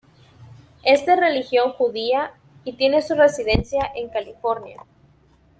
Es 0.81 1.05
de 1.05 1.15
religión 1.15 1.73
judía, 1.73 2.31
y 2.63 2.73
tiene 2.73 3.03
su 3.03 3.13
residencia 3.13 3.91
en 3.95 4.09
California. 4.09 4.81